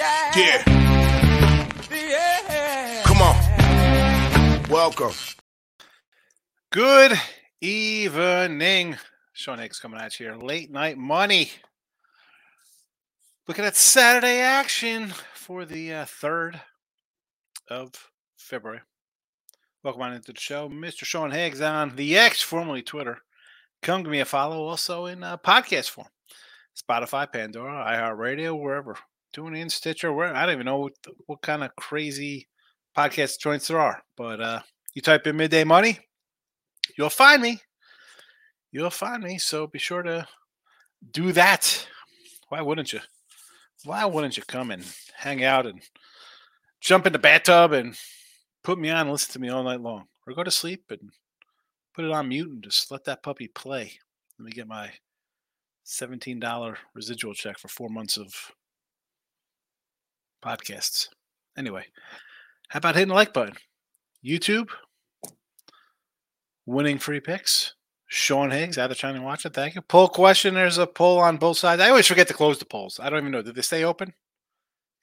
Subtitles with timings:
[0.00, 0.64] Yeah.
[1.92, 3.02] Yeah.
[3.04, 4.62] Come on.
[4.70, 5.12] Welcome.
[6.70, 7.20] Good
[7.60, 8.96] evening.
[9.34, 10.36] Sean Higgs coming at you here.
[10.36, 11.50] Late night money.
[13.46, 16.58] Looking at Saturday action for the uh, 3rd
[17.68, 17.92] of
[18.38, 18.80] February.
[19.84, 20.70] Welcome on into the show.
[20.70, 21.04] Mr.
[21.04, 23.18] Sean Higgs on the X, formerly Twitter.
[23.82, 26.08] Come give me a follow also in uh, podcast form.
[26.74, 28.96] Spotify, Pandora, iHeartRadio, wherever.
[29.32, 30.92] Tune in, Stitcher, where I don't even know what,
[31.26, 32.48] what kind of crazy
[32.96, 34.02] podcast joints there are.
[34.16, 34.60] But uh,
[34.94, 35.98] you type in midday money,
[36.98, 37.60] you'll find me.
[38.72, 39.38] You'll find me.
[39.38, 40.26] So be sure to
[41.12, 41.86] do that.
[42.48, 43.00] Why wouldn't you?
[43.84, 45.80] Why wouldn't you come and hang out and
[46.80, 47.96] jump in the bathtub and
[48.62, 50.06] put me on and listen to me all night long?
[50.26, 51.10] Or go to sleep and
[51.94, 53.92] put it on mute and just let that puppy play.
[54.38, 54.90] Let me get my
[55.86, 58.34] $17 residual check for four months of
[60.44, 61.08] podcasts.
[61.56, 61.84] Anyway,
[62.68, 63.54] how about hitting the like button?
[64.24, 64.68] YouTube,
[66.66, 67.74] winning free picks.
[68.12, 69.54] Sean Higgs, either trying to watch it.
[69.54, 69.82] Thank you.
[69.82, 70.54] Poll question.
[70.54, 71.80] There's a poll on both sides.
[71.80, 72.98] I always forget to close the polls.
[73.00, 73.40] I don't even know.
[73.40, 74.14] Did they stay open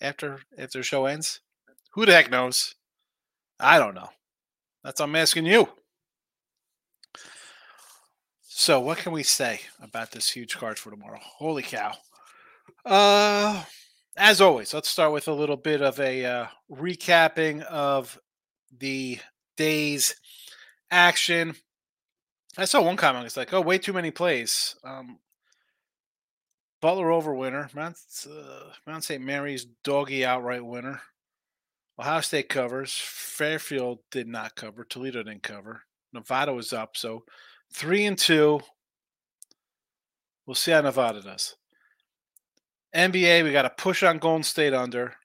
[0.02, 1.40] after after the show ends?
[1.94, 2.76] Who the heck knows?
[3.62, 4.10] I don't know.
[4.84, 5.70] That's I'm asking you.
[8.42, 11.20] So what can we say about this huge card for tomorrow?
[11.22, 11.94] Holy cow.
[12.84, 13.64] Uh
[14.18, 18.20] as always, let's start with a little bit of a uh, recapping of
[18.76, 19.20] the
[19.56, 20.16] day's
[20.90, 21.56] action.
[22.58, 23.28] I saw one comment.
[23.28, 24.76] It's like, oh, way too many plays.
[24.84, 25.20] Um,
[26.82, 27.70] Butler over winner.
[27.76, 27.98] Mount,
[28.28, 29.24] uh, Mount St.
[29.24, 31.00] Mary's doggy outright winner.
[32.00, 33.00] Ohio State covers.
[33.00, 34.84] Fairfield did not cover.
[34.84, 35.84] Toledo didn't cover.
[36.12, 36.98] Nevada was up.
[36.98, 37.24] So
[37.72, 38.62] three and two.
[40.48, 41.56] We'll see how Nevada does.
[42.96, 45.16] NBA, we got a push on Golden State under.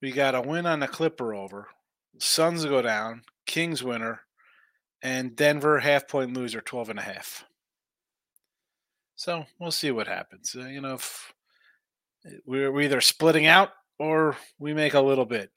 [0.00, 1.68] We got a win on the Clipper over.
[2.18, 3.22] Suns go down.
[3.46, 4.20] Kings winner.
[5.02, 7.44] And Denver half point loser, 12 and a half.
[9.16, 10.56] So we'll see what happens.
[10.56, 11.32] Uh, you know, if
[12.26, 15.50] eh, we're, we're either splitting out or we make a little bit.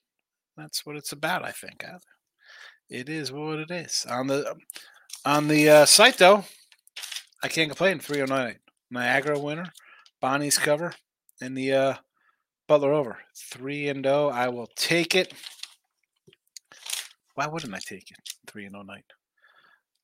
[0.57, 1.83] That's what it's about, I think.
[2.89, 4.05] It is what it is.
[4.09, 4.55] On the
[5.25, 6.43] on the uh, site, though,
[7.43, 7.99] I can't complain.
[7.99, 8.57] 3098.
[8.89, 9.71] Niagara winner.
[10.21, 10.93] Bonnie's cover
[11.41, 11.93] and the uh,
[12.67, 13.17] Butler over.
[13.35, 14.29] 3 and 0.
[14.29, 15.33] I will take it.
[17.35, 18.17] Why wouldn't I take it?
[18.47, 19.05] 3 and 0 night.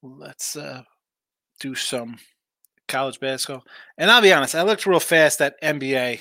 [0.01, 0.83] Let's uh,
[1.59, 2.17] do some
[2.87, 3.63] college basketball.
[3.97, 6.19] And I'll be honest, I looked real fast at NBA.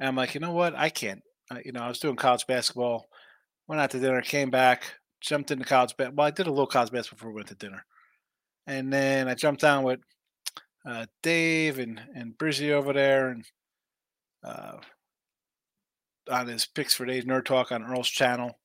[0.00, 0.74] And I'm like, you know what?
[0.74, 1.22] I can't.
[1.64, 3.06] You know, I was doing college basketball,
[3.68, 4.84] went out to dinner, came back,
[5.20, 6.24] jumped into college basketball.
[6.24, 7.84] Well, I did a little college basketball before we went to dinner.
[8.66, 10.00] And then I jumped on with
[10.84, 13.44] uh, Dave and and Brizzy over there, and
[14.44, 14.78] uh,
[16.30, 18.58] on his picks for days nerd talk on Earl's channel.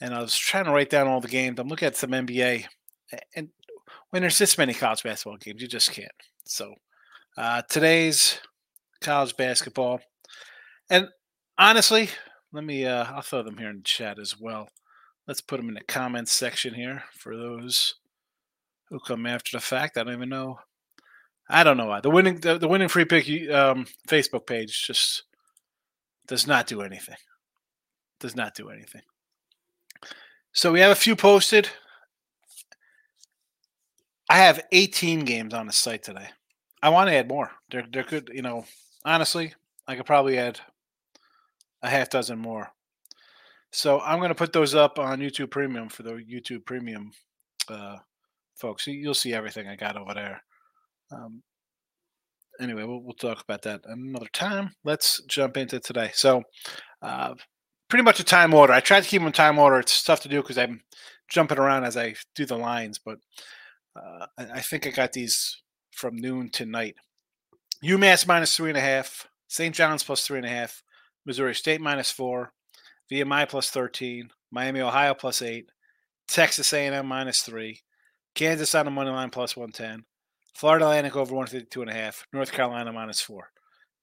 [0.00, 1.58] And I was trying to write down all the games.
[1.58, 2.64] I'm looking at some NBA,
[3.36, 3.48] and
[4.10, 6.10] when there's this many college basketball games, you just can't.
[6.44, 6.74] So
[7.36, 8.40] uh, today's
[9.00, 10.00] college basketball,
[10.90, 11.08] and
[11.58, 12.08] honestly,
[12.52, 14.68] let me uh, I'll throw them here in the chat as well.
[15.28, 17.94] Let's put them in the comments section here for those
[18.88, 19.96] who come after the fact.
[19.96, 20.58] I don't even know
[21.48, 25.24] I don't know why the winning the, the winning free pick um, Facebook page just
[26.26, 27.16] does not do anything.
[28.20, 29.02] Does not do anything.
[30.52, 31.68] So we have a few posted.
[34.28, 36.28] I have 18 games on the site today.
[36.82, 37.50] I want to add more.
[37.70, 38.64] There, there could, you know,
[39.04, 39.54] honestly,
[39.86, 40.60] I could probably add
[41.82, 42.72] a half dozen more.
[43.72, 47.12] So I'm going to put those up on YouTube Premium for the YouTube Premium
[47.68, 47.96] uh,
[48.54, 48.86] folks.
[48.86, 50.42] You'll see everything I got over there.
[51.12, 51.42] Um,
[52.60, 54.74] anyway, we'll, we'll talk about that another time.
[54.84, 56.10] Let's jump into today.
[56.14, 56.42] So,
[57.02, 57.34] uh,
[57.88, 58.72] pretty much a time order.
[58.72, 59.78] I tried to keep them in time order.
[59.78, 60.80] It's tough to do because I'm
[61.28, 63.18] jumping around as I do the lines, but
[63.96, 65.62] uh, I, I, think I got these
[65.92, 66.94] from noon to night.
[67.84, 69.74] UMass minus three and a half, St.
[69.74, 70.82] John's plus three and a half,
[71.26, 72.52] Missouri State minus four,
[73.12, 75.66] VMI plus 13, Miami, Ohio plus eight,
[76.28, 77.80] Texas A&M minus three,
[78.34, 80.04] Kansas on the money line plus 110.
[80.54, 82.26] Florida Atlantic over 152 and a half.
[82.32, 83.50] North Carolina minus four.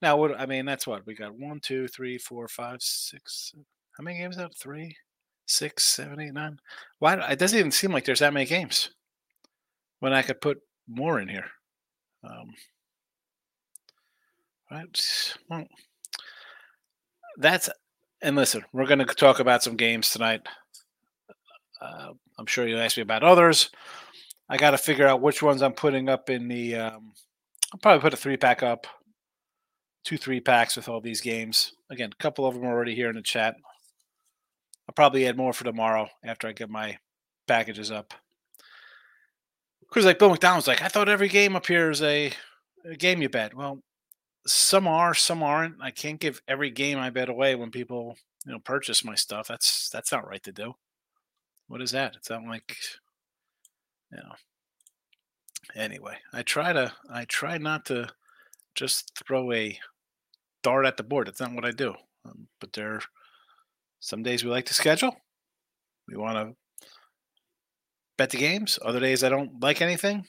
[0.02, 3.52] Now, what I mean, that's what we got one, two, three, four, five, six.
[3.96, 4.54] How many games up?
[4.54, 4.96] Three,
[5.46, 6.58] six, seven, eight, nine.
[6.98, 7.14] Why?
[7.30, 8.90] It doesn't even seem like there's that many games
[10.00, 10.58] when I could put
[10.88, 11.46] more in here.
[12.24, 12.54] Um,
[14.70, 15.36] right.
[15.48, 15.64] Well,
[17.36, 17.68] that's
[18.22, 20.42] and listen, we're going to talk about some games tonight.
[21.80, 23.70] Uh, I'm sure you'll ask me about others.
[24.50, 26.74] I got to figure out which ones I'm putting up in the.
[26.74, 27.12] Um,
[27.72, 28.88] I'll probably put a three pack up,
[30.02, 31.72] two three packs with all these games.
[31.88, 33.54] Again, a couple of them are already here in the chat.
[34.88, 36.98] I'll probably add more for tomorrow after I get my
[37.46, 38.12] packages up.
[39.82, 42.32] Because like Bill McDonald's like, I thought every game up here is a,
[42.84, 43.54] a game you bet.
[43.54, 43.80] Well,
[44.48, 45.76] some are, some aren't.
[45.80, 49.46] I can't give every game I bet away when people you know purchase my stuff.
[49.46, 50.74] That's that's not right to do.
[51.68, 52.16] What is that?
[52.16, 52.76] It's not like
[54.12, 54.34] you know.
[55.74, 58.08] Anyway, I try to I try not to
[58.74, 59.78] just throw a
[60.62, 61.28] dart at the board.
[61.28, 61.94] It's not what I do.
[62.24, 63.00] Um, but there,
[64.00, 65.16] some days we like to schedule.
[66.08, 66.56] We want to
[68.18, 68.78] bet the games.
[68.84, 70.26] Other days I don't like anything.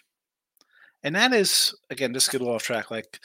[1.04, 2.92] And that is again, just get a little off track.
[2.92, 3.20] Like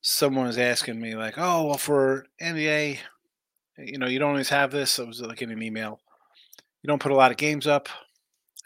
[0.00, 2.98] someone was asking me, like, "Oh, well, for NBA,
[3.78, 6.00] you know, you don't always have this." I was like in an email.
[6.82, 7.88] You don't put a lot of games up.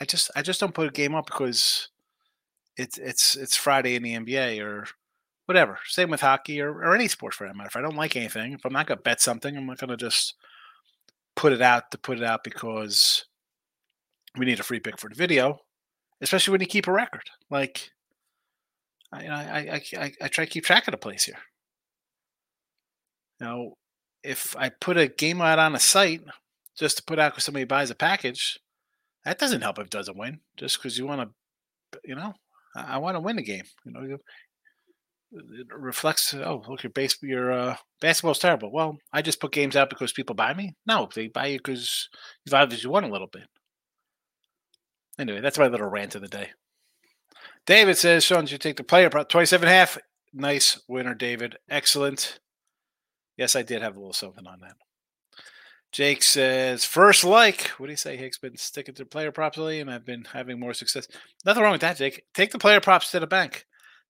[0.05, 1.89] I just I just don't put a game up because
[2.77, 4.87] it's it's it's Friday in the NBA or
[5.47, 5.79] whatever.
[5.87, 7.69] Same with hockey or, or any sport for that matter.
[7.69, 10.35] If I don't like anything, if I'm not gonna bet something, I'm not gonna just
[11.37, 13.25] put it out to put it out because
[14.37, 15.59] we need a free pick for the video,
[16.21, 17.25] especially when you keep a record.
[17.51, 17.91] Like
[19.11, 21.39] I I I, I try to keep track of the place here.
[23.41, 23.73] Now,
[24.23, 26.21] if I put a game out on a site
[26.77, 28.59] just to put out because somebody buys a package,
[29.25, 30.41] that doesn't help if it doesn't win.
[30.57, 31.31] Just because you want
[31.93, 32.35] to, you know,
[32.77, 33.65] I, I want to win the game.
[33.85, 34.19] You know,
[35.33, 36.35] it reflects.
[36.35, 38.71] Oh, look, your base, your uh, basketball's terrible.
[38.71, 40.75] Well, I just put games out because people buy me.
[40.87, 42.09] No, they buy you because
[42.45, 43.49] you've obviously won a little bit.
[45.19, 46.51] Anyway, that's my little rant of the day.
[47.67, 49.99] David says, Sean, you take the player prop 27 half.
[50.33, 51.57] Nice winner, David.
[51.71, 52.41] Excellent.
[53.37, 54.75] Yes, I did have a little something on that.
[55.95, 57.69] Jake says, first like.
[57.79, 58.17] What do you say?
[58.17, 61.07] Higgs been sticking to player props lately, and I've been having more success.
[61.45, 62.25] Nothing wrong with that, Jake.
[62.35, 63.65] Take the player props to the bank.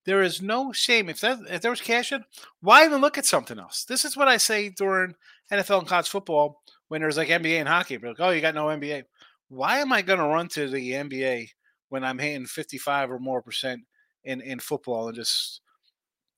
[0.07, 1.11] There is no shame.
[1.11, 2.25] If, that, if there was cash in,
[2.63, 3.85] why even look at something else?
[3.85, 5.15] This is what I say during
[5.53, 7.99] NFL and college football when there's like NBA and hockey.
[7.99, 9.03] Like, oh, you got no NBA.
[9.49, 11.51] Why am I going to run to the NBA
[11.91, 13.83] when I'm hitting 55 or more percent
[14.25, 15.61] in, in football and just,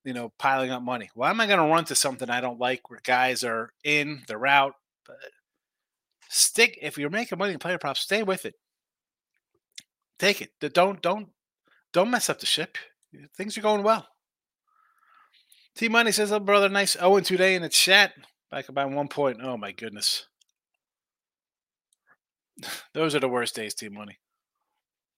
[0.02, 1.08] you know, piling up money?
[1.14, 4.24] Why am I going to run to something I don't like where guys are in,
[4.26, 4.72] they're out?
[5.06, 5.18] But
[6.28, 8.54] stick if you're making money in player props, stay with it.
[10.18, 10.50] Take it.
[10.72, 11.28] Don't don't
[11.92, 12.78] don't mess up the ship.
[13.36, 14.06] Things are going well.
[15.76, 18.12] T Money says, "Oh brother, nice 0 2 day in the chat.
[18.50, 19.38] Back about one point.
[19.42, 20.26] Oh my goodness.
[22.94, 24.18] Those are the worst days, T Money.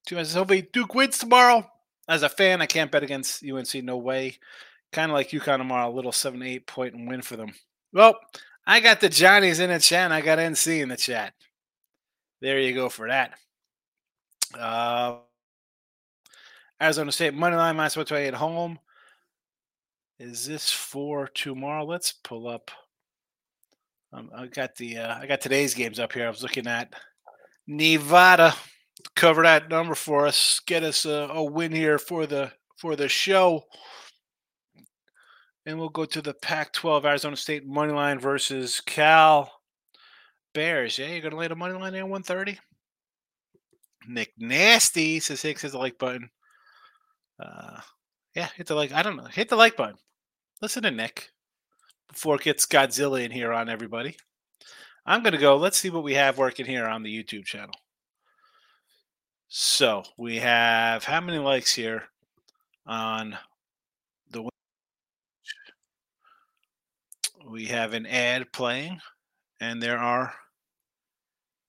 [0.06, 1.64] T Money says, hopefully Duke wins tomorrow.
[2.08, 3.74] As a fan, I can't bet against UNC.
[3.84, 4.38] No way.
[4.92, 7.52] Kind of like UConn tomorrow, a little 7 8 point point win for them.
[7.92, 8.18] Well,
[8.68, 11.32] I got the Johnnies in the chat I got NC in the chat.
[12.42, 13.32] There you go for that.
[14.56, 15.16] Uh,
[16.80, 18.78] Arizona State money line minus one twenty at home.
[20.18, 21.86] Is this for tomorrow?
[21.86, 22.70] Let's pull up.
[24.12, 26.26] Um, I got the uh, I got today's games up here.
[26.26, 26.92] I was looking at
[27.66, 28.54] Nevada.
[29.16, 30.60] Cover that number for us.
[30.66, 33.64] Get us a, a win here for the for the show.
[35.68, 39.52] And we'll go to the Pac 12 Arizona State money line versus Cal
[40.54, 40.96] Bears.
[40.96, 42.58] Yeah, you're going to lay the money line there 130?
[44.08, 46.30] Nick Nasty says Higgs hits the like button.
[47.38, 47.80] Uh,
[48.34, 48.92] yeah, hit the like.
[48.92, 49.26] I don't know.
[49.26, 49.98] Hit the like button.
[50.62, 51.32] Listen to Nick
[52.08, 54.16] before it gets Godzilla in here on everybody.
[55.04, 55.58] I'm going to go.
[55.58, 57.74] Let's see what we have working here on the YouTube channel.
[59.48, 62.04] So we have how many likes here
[62.86, 63.36] on
[67.50, 69.00] we have an ad playing,
[69.60, 70.34] and there are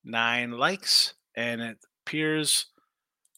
[0.03, 1.13] nine likes.
[1.35, 2.65] And it appears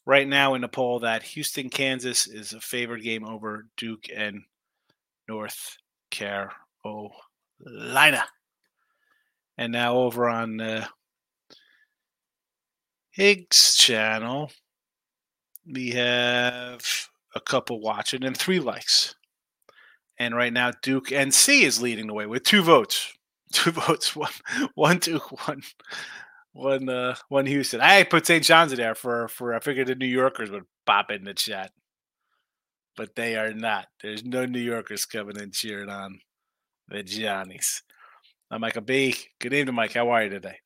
[0.06, 4.42] right now in the poll that Houston, Kansas is a favored game over Duke and
[5.28, 5.76] North
[6.10, 6.54] Carolina.
[9.58, 10.88] And now over on the
[13.10, 14.50] Higgs channel,
[15.66, 16.82] we have
[17.34, 19.14] a couple watching and three likes.
[20.18, 23.12] And right now, Duke NC is leading the way with two votes.
[23.52, 24.32] Two votes, one,
[24.76, 25.60] one Duke, one,
[26.54, 27.82] one uh one Houston.
[27.82, 28.42] I put St.
[28.42, 31.70] John's in there for for I figured the New Yorkers would pop in the chat.
[32.96, 33.88] But they are not.
[34.02, 36.18] There's no New Yorkers coming in cheering on
[36.88, 37.82] the Johnnies.
[38.50, 39.16] I'm Michael B.
[39.38, 39.92] Good evening, Mike.
[39.92, 40.56] How are you today?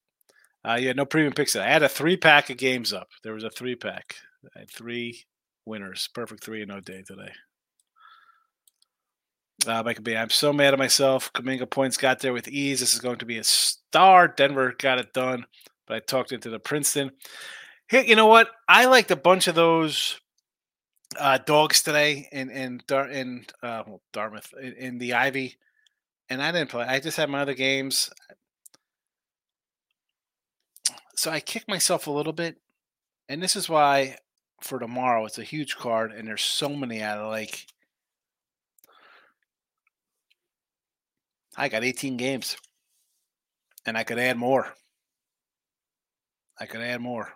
[0.65, 1.53] Uh, yeah, no premium picks.
[1.53, 1.65] Today.
[1.65, 3.09] I had a three pack of games up.
[3.23, 4.17] There was a three pack.
[4.57, 5.23] I had three
[5.65, 6.09] winners.
[6.15, 7.31] Perfect three and no day today.
[9.69, 11.33] I'm so mad at myself.
[11.33, 12.81] Kuminga points got there with ease.
[12.81, 14.29] This is going to be a star.
[14.29, 15.47] Denver got it done,
[15.87, 17.11] but I talked into the Princeton.
[17.89, 18.51] Hey, you know what?
[18.69, 20.21] I liked a bunch of those
[21.19, 25.57] uh, dogs today in in Dar- in uh, well, Dartmouth in, in the Ivy,
[26.29, 26.85] and I didn't play.
[26.85, 28.11] I just had my other games,
[31.15, 32.57] so I kicked myself a little bit,
[33.29, 34.17] and this is why
[34.61, 37.67] for tomorrow it's a huge card, and there's so many out of like.
[41.57, 42.57] I got 18 games,
[43.87, 44.75] and I could add more.
[46.59, 47.33] I could add more.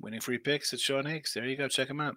[0.00, 1.34] Winning free picks at Sean Higgs.
[1.34, 1.68] There you go.
[1.68, 2.16] Check him out.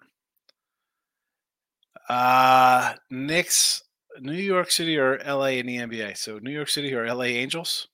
[2.08, 3.82] Uh Knicks,
[4.20, 6.16] New York City or LA in the NBA.
[6.16, 7.88] So New York City or LA Angels.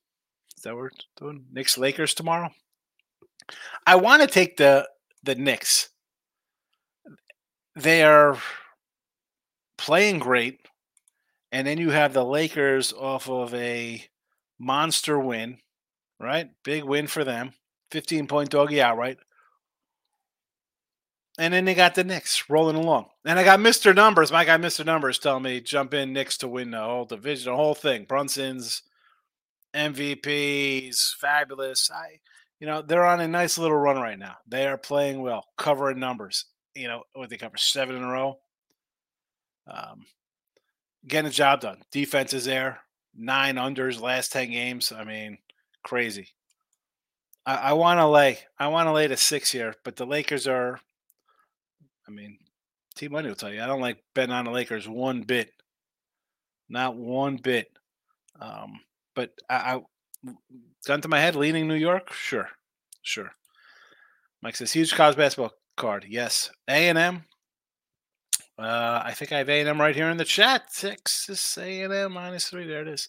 [0.57, 1.47] Is that what we're doing?
[1.53, 2.51] Knicks Lakers tomorrow.
[3.87, 4.89] I want to take the
[5.23, 5.91] the Knicks.
[7.77, 8.39] They are
[9.81, 10.61] playing great.
[11.51, 14.05] And then you have the Lakers off of a
[14.59, 15.59] monster win,
[16.21, 16.51] right?
[16.63, 17.55] Big win for them.
[17.91, 19.17] 15 point doggy outright.
[21.39, 23.07] And then they got the Knicks rolling along.
[23.25, 23.95] And I got Mr.
[23.95, 24.31] Numbers.
[24.31, 24.85] My guy, Mr.
[24.85, 28.05] Numbers, telling me jump in Knicks to win the whole division, the whole thing.
[28.05, 28.83] Brunson's
[29.75, 31.91] MVPs, fabulous.
[31.91, 32.21] I,
[32.61, 34.37] you know, they're on a nice little run right now.
[34.47, 36.45] They are playing well, covering numbers.
[36.75, 38.39] You know, what they cover seven in a row.
[39.71, 40.05] Um,
[41.07, 41.79] getting the job done.
[41.93, 42.81] Defense is there.
[43.15, 44.93] Nine unders last ten games.
[44.93, 45.39] I mean,
[45.85, 46.29] crazy.
[47.47, 48.39] I, I want to lay.
[48.59, 50.81] I want to lay to six here, but the Lakers are
[52.11, 52.39] I mean,
[52.97, 55.53] T Money will tell you I don't like betting on the Lakers one bit,
[56.69, 57.71] not one bit.
[58.41, 58.81] Um,
[59.15, 59.55] but I,
[60.25, 60.33] I
[60.87, 62.49] gun to my head, leaning New York, sure,
[63.03, 63.31] sure.
[64.43, 66.07] Mike says huge college basketball card.
[66.09, 67.25] Yes, A and M.
[68.61, 70.65] Uh, I think I have A and M right here in the chat.
[70.75, 72.67] Texas A and M minus three.
[72.67, 73.09] There it is.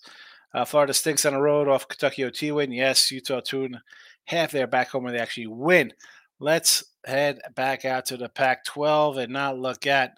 [0.54, 2.72] Uh, Florida stinks on the road off Kentucky OT win.
[2.72, 3.78] Yes, Utah two and
[4.26, 5.92] half there back home where they actually win.
[6.40, 10.16] Let's head back out to the Pac 12 and not look at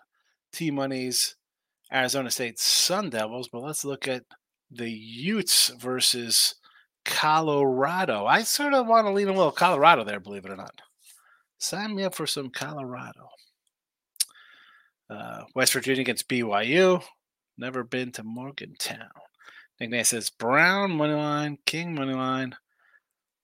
[0.51, 1.35] T Money's
[1.91, 4.23] Arizona State Sun Devils, but let's look at
[4.69, 6.55] the Utes versus
[7.05, 8.25] Colorado.
[8.25, 10.79] I sort of want to lean a little Colorado there, believe it or not.
[11.57, 13.29] Sign me up for some Colorado.
[15.09, 17.03] Uh, West Virginia against BYU.
[17.57, 19.09] Never been to Morgantown.
[19.79, 22.55] Nick says Brown money line, King money line,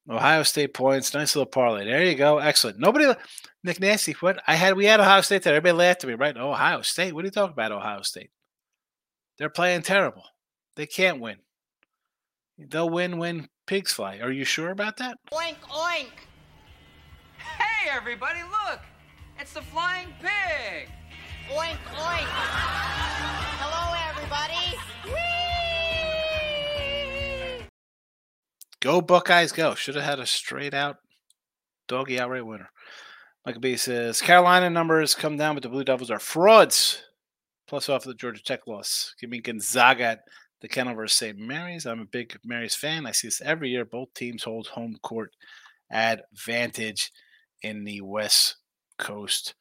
[0.10, 1.86] Ohio State points, nice little parlay.
[1.86, 2.80] There you go, excellent.
[2.80, 3.14] Nobody,
[3.64, 5.56] Nick Nasty, what I had, we had Ohio State there.
[5.56, 6.36] Everybody laughed at me, right?
[6.36, 7.14] Ohio State.
[7.14, 8.32] What are you talking about, Ohio State?
[9.38, 10.24] They're playing terrible.
[10.76, 11.38] They can't win.
[12.58, 14.20] They'll win when pigs fly.
[14.20, 15.18] Are you sure about that?
[15.32, 16.10] Oink oink.
[17.38, 18.82] Hey everybody, look!
[19.40, 20.90] It's the flying pig.
[21.50, 22.30] Oink oink.
[23.58, 24.78] Hello everybody.
[28.80, 29.74] Go Buckeyes, go!
[29.74, 30.98] Should have had a straight out
[31.88, 32.70] doggy outright winner.
[33.48, 37.02] Michael B says Carolina numbers come down, but the Blue Devils are frauds.
[37.68, 39.16] Plus off the Georgia Tech loss.
[39.20, 40.20] Give me Gonzaga at
[40.62, 41.40] the Kennel versus St.
[41.40, 41.88] Mary's.
[41.88, 43.08] I'm a big Mary's fan.
[43.08, 43.86] I see this every year.
[43.86, 45.36] Both teams hold home court
[45.90, 47.12] advantage
[47.64, 48.58] in the West
[49.00, 49.56] Coast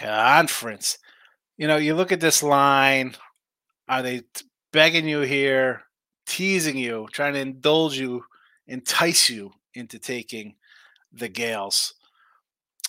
[0.00, 0.98] Conference.
[1.56, 3.14] You know, you look at this line.
[3.88, 4.22] Are they
[4.72, 5.82] begging you here,
[6.26, 8.24] teasing you, trying to indulge you,
[8.66, 10.54] entice you into taking
[11.12, 11.92] the Gaels?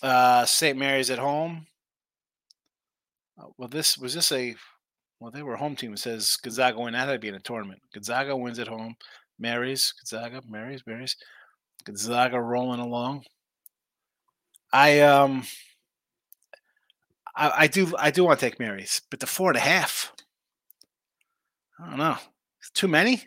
[0.01, 0.77] Uh, St.
[0.77, 1.67] Mary's at home.
[3.39, 4.55] Uh, well, this was this a
[5.19, 5.93] well, they were a home team.
[5.93, 6.93] It says Gonzaga win.
[6.93, 7.81] That had be in a tournament.
[7.93, 8.95] Gonzaga wins at home.
[9.37, 11.15] Mary's, Gonzaga, Mary's, Mary's,
[11.83, 13.23] Gonzaga rolling along.
[14.73, 15.43] I um,
[17.35, 20.13] I, I do I do want to take Mary's, but the four and a half.
[21.79, 22.17] I don't know.
[22.73, 23.23] Too many.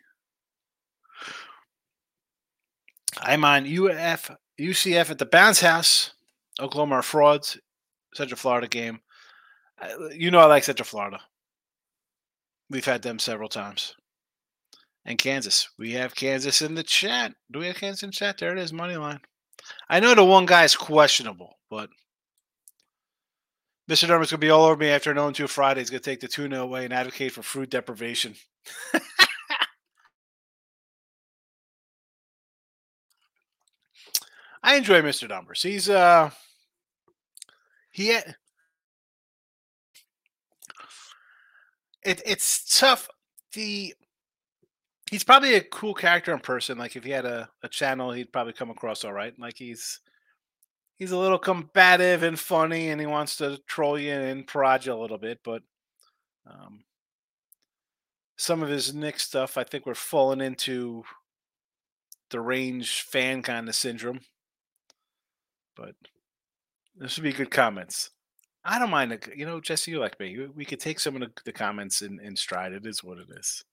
[3.20, 4.30] I'm on UF
[4.60, 6.12] UCF at the bounce house.
[6.60, 7.58] Oklahoma frauds.
[8.14, 9.00] Central Florida game.
[10.12, 11.20] You know I like Central Florida.
[12.70, 13.94] We've had them several times.
[15.04, 15.68] And Kansas.
[15.78, 17.34] We have Kansas in the chat.
[17.50, 18.38] Do we have Kansas in chat?
[18.38, 19.20] There it is, money line.
[19.88, 21.90] I know the one guy is questionable, but
[23.90, 24.08] Mr.
[24.08, 25.80] Norman's going to be all over me after an 0 2 Friday.
[25.80, 28.34] He's going to take the tuna oh away and advocate for food deprivation.
[34.62, 35.28] I enjoy Mr.
[35.28, 35.62] Numbers.
[35.62, 36.30] He's, uh,
[37.90, 38.34] he, it,
[42.04, 43.06] it's tough.
[43.52, 43.94] The,
[45.10, 46.78] he's probably a cool character in person.
[46.78, 49.38] Like if he had a, a channel, he'd probably come across all right.
[49.38, 50.00] Like he's,
[50.96, 54.92] he's a little combative and funny, and he wants to troll you and prod you
[54.92, 55.40] a little bit.
[55.44, 55.62] But
[56.46, 56.84] um,
[58.36, 61.04] some of his Nick stuff, I think we're falling into
[62.30, 64.20] the range fan kind of syndrome.
[65.76, 65.94] But
[66.96, 68.10] this would be good comments.
[68.64, 69.18] I don't mind.
[69.36, 70.46] You know, Jesse, you like me.
[70.54, 72.72] We could take some of the, comments in, in stride.
[72.72, 73.64] It is what it is.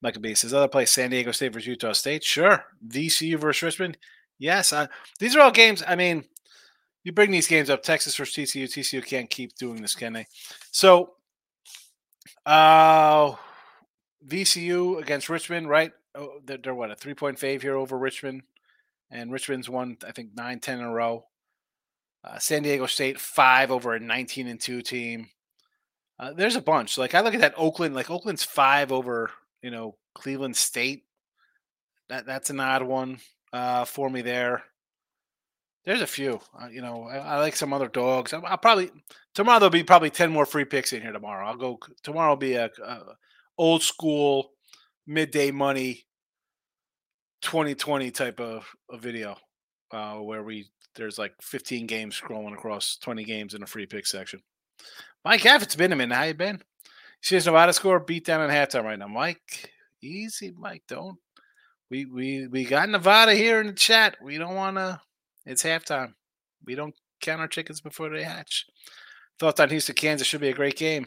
[0.00, 2.24] Michael B says, other place, San Diego State versus Utah State.
[2.24, 2.64] Sure.
[2.86, 3.98] VCU versus Richmond.
[4.38, 4.72] Yes.
[4.72, 4.86] Uh,
[5.18, 5.82] these are all games.
[5.86, 6.24] I mean,
[7.08, 7.82] you bring these games up.
[7.82, 8.64] Texas versus TCU.
[8.64, 10.26] TCU can't keep doing this, can they?
[10.70, 11.14] So,
[12.44, 13.34] uh,
[14.26, 15.92] VCU against Richmond, right?
[16.14, 18.42] Oh, they're, they're what, a three point fave here over Richmond?
[19.10, 21.24] And Richmond's won, I think, 9 10 in a row.
[22.22, 25.30] Uh, San Diego State five over a 19 and two team.
[26.18, 26.98] Uh, there's a bunch.
[26.98, 29.30] Like I look at that Oakland, like Oakland's five over,
[29.62, 31.04] you know, Cleveland State.
[32.10, 33.20] That that's an odd one
[33.54, 34.64] uh, for me there.
[35.88, 36.38] There's a few.
[36.60, 38.34] Uh, you know, I, I, like some other dogs.
[38.34, 38.90] I'll, I'll, probably
[39.34, 41.46] tomorrow there'll be probably ten more free picks in here tomorrow.
[41.46, 42.32] I'll go tomorrow.
[42.32, 43.00] Will be a, a
[43.56, 44.50] old school
[45.06, 46.04] midday money
[47.40, 49.34] 2020 type of a video
[49.90, 54.06] uh, where we there's like 15 games scrolling across 20 games in a free pick
[54.06, 54.40] section.
[55.24, 56.14] Mike it's been a minute.
[56.14, 56.60] How you been?
[57.22, 59.08] She Nevada score beat down in halftime right now.
[59.08, 59.70] Mike,
[60.02, 60.82] easy, Mike.
[60.86, 61.16] Don't
[61.90, 64.18] we we we got Nevada here in the chat.
[64.22, 65.00] We don't want to.
[65.48, 66.12] It's halftime.
[66.64, 68.66] We don't count our chickens before they hatch.
[69.38, 71.06] Thoughts on Houston, Kansas should be a great game.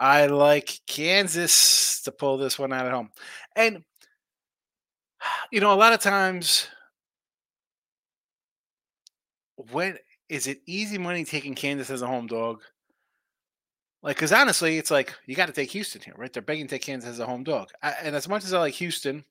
[0.00, 3.10] I like Kansas to pull this one out at home,
[3.56, 3.82] and
[5.52, 6.68] you know a lot of times
[9.70, 12.62] when is it easy money taking Kansas as a home dog?
[14.02, 16.32] Like, because honestly, it's like you got to take Houston here, right?
[16.32, 17.70] They're begging to take Kansas as a home dog.
[17.82, 19.24] I, and as much as I like Houston,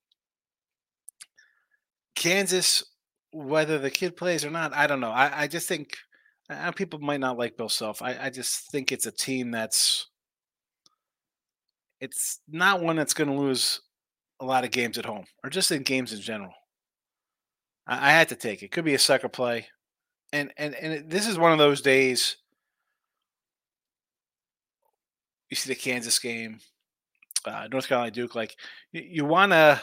[2.15, 2.83] Kansas,
[3.43, 5.11] whether the kid plays or not, I don't know.
[5.11, 5.97] I, I just think
[6.49, 8.01] uh, people might not like Bill Self.
[8.01, 10.07] I, I just think it's a team that's
[11.99, 13.81] it's not one that's going to lose
[14.39, 16.53] a lot of games at home or just in games in general.
[17.87, 18.71] I, I had to take it.
[18.71, 19.67] Could be a sucker play
[20.33, 22.37] and and and this is one of those days.
[25.49, 26.59] You see the Kansas game,
[27.45, 28.35] uh, North Carolina Duke.
[28.35, 28.55] Like
[28.91, 29.81] you, you want to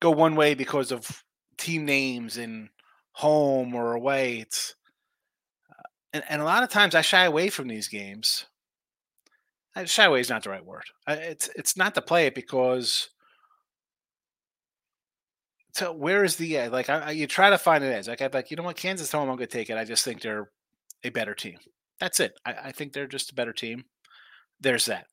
[0.00, 1.24] go one way because of
[1.58, 2.68] team names and
[3.12, 4.38] home or away.
[4.38, 4.74] It's
[5.70, 8.46] uh, and, and a lot of times I shy away from these games.
[9.74, 10.84] I, shy away is not the right word.
[11.06, 13.10] I, it's it's not to play it because
[15.76, 16.72] so where is the edge?
[16.72, 18.08] Like I, I, you try to find an edge.
[18.08, 19.76] Like I'm like, you know what, Kansas home, I'm going to take it.
[19.76, 20.50] I just think they're
[21.04, 21.58] a better team.
[22.00, 22.32] That's it.
[22.46, 23.84] I, I think they're just a better team.
[24.58, 25.06] There's that.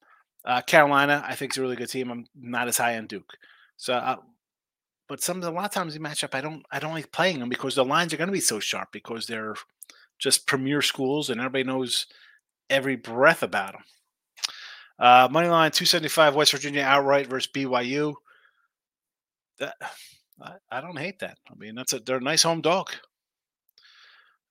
[0.46, 2.10] Uh, Carolina, I think is a really good team.
[2.10, 3.34] I'm not as high on Duke.
[3.76, 4.16] So, uh,
[5.08, 7.50] but some a lot of times the matchup, I don't I don't like playing them
[7.50, 9.56] because the lines are going to be so sharp because they're
[10.20, 12.08] just premier schools and everybody knows
[12.70, 13.84] every breath about them.
[15.00, 18.14] Uh, money line 275 West Virginia outright versus BYU.
[19.60, 19.76] That
[20.42, 21.38] I, I don't hate that.
[21.50, 22.92] I mean, that's a they're a nice home dog.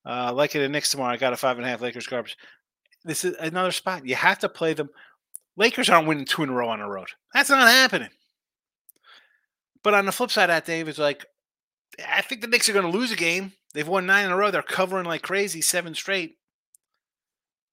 [0.05, 1.13] Uh, like it in Knicks tomorrow.
[1.13, 2.37] I got a five and a half Lakers garbage.
[3.05, 4.05] This is another spot.
[4.05, 4.89] You have to play them.
[5.55, 7.07] Lakers aren't winning two in a row on the road.
[7.33, 8.09] That's not happening.
[9.83, 11.25] But on the flip side of that, Dave, is like,
[12.07, 13.53] I think the Knicks are going to lose a game.
[13.73, 14.51] They've won nine in a row.
[14.51, 16.35] They're covering like crazy, seven straight.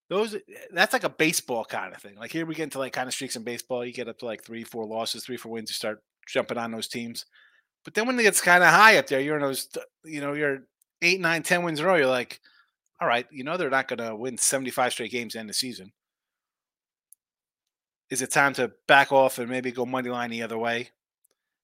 [0.08, 0.36] Those
[0.72, 2.16] that's like a baseball kind of thing.
[2.16, 3.84] Like here we get into like kind of streaks in baseball.
[3.84, 5.70] You get up to like three, four losses, three, four wins.
[5.70, 7.26] You start jumping on those teams.
[7.84, 9.68] But then when it gets kind of high up there, you're in those,
[10.04, 10.64] you know, you're
[11.00, 11.94] eight, nine, ten wins in a row.
[11.94, 12.40] You're like,
[13.00, 15.92] all right, you know, they're not going to win 75 straight games end the season.
[18.10, 20.90] Is it time to back off and maybe go money line the other way?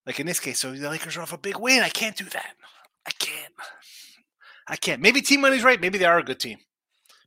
[0.07, 1.83] Like in this case, so the Lakers are off a big win.
[1.83, 2.55] I can't do that.
[3.07, 3.53] I can't.
[4.69, 5.03] I can't.
[5.03, 5.81] Maybe team money's right.
[5.81, 6.59] Maybe they are a good team.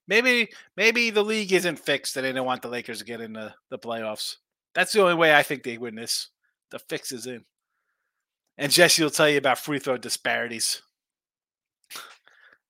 [0.07, 3.53] Maybe maybe the league isn't fixed and they don't want the Lakers to get into
[3.69, 4.37] the playoffs.
[4.73, 6.29] That's the only way I think they win this.
[6.71, 7.43] The fix is in.
[8.57, 10.81] And Jesse will tell you about free throw disparities.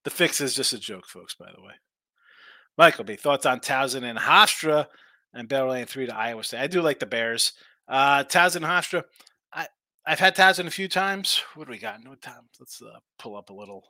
[0.03, 1.73] The fix is just a joke, folks, by the way.
[2.77, 3.15] Michael B.
[3.15, 4.87] Thoughts on Towson and Hofstra
[5.33, 6.61] and Bear Lane 3 to Iowa State.
[6.61, 7.53] I do like the Bears.
[7.87, 9.03] Uh, Towson Hofstra.
[10.05, 11.41] I've had Towson a few times.
[11.55, 12.03] What do we got?
[12.03, 12.49] No time.
[12.59, 13.83] Let's uh, pull up a little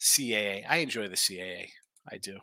[0.00, 0.64] CAA.
[0.68, 1.68] I enjoy the CAA.
[2.10, 2.38] I do.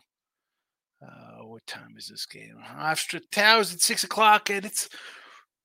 [1.02, 2.56] Uh, what time is this game?
[2.64, 4.88] Hofstra Towson, 6 o'clock, and it's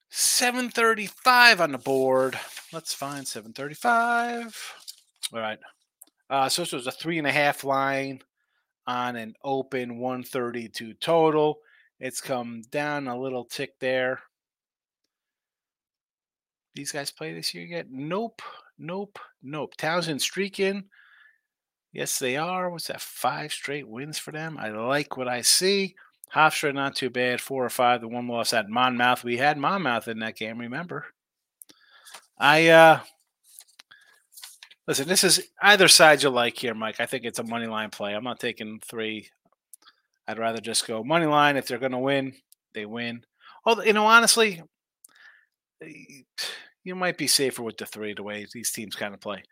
[0.10, 2.40] 735 on the board.
[2.72, 4.74] Let's find 735.
[5.34, 5.60] All right.
[6.30, 8.22] Uh, so this was a three and a half line
[8.88, 11.60] on an open 132 total.
[12.00, 14.20] It's come down a little tick there.
[16.76, 17.88] These guys play this year yet?
[17.92, 18.42] Nope,
[18.78, 19.76] nope, nope.
[19.78, 20.86] Towson streaking.
[21.92, 22.70] Yes, they are.
[22.70, 23.02] What's that?
[23.02, 24.58] Five straight wins for them.
[24.60, 25.96] I like what I see.
[26.34, 27.40] Hofstra, not too bad.
[27.40, 28.02] Four or five.
[28.02, 29.24] The one loss at Monmouth.
[29.24, 31.06] We had Monmouth in that game, remember?
[32.40, 33.00] I uh
[34.88, 37.00] listen, this is either side you like here, Mike.
[37.00, 38.16] I think it's a money line play.
[38.16, 39.30] I'm not taking three.
[40.28, 41.58] I'd rather just go money line.
[41.58, 42.34] If they're gonna win,
[42.74, 43.24] they win.
[43.66, 44.64] Oh, you know, honestly,
[46.84, 49.44] you might be safer with the three the way these teams kind of play.